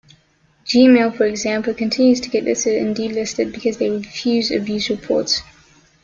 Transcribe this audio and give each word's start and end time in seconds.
Gmail, 0.65 1.15
for 1.15 1.25
example, 1.25 1.75
continues 1.75 2.19
to 2.21 2.29
get 2.31 2.43
listed 2.43 2.75
and 2.81 2.95
delisted 2.95 3.51
because 3.53 3.77
they 3.77 3.87
refuse 3.91 4.49
abuse 4.49 4.89
reports. 4.89 5.41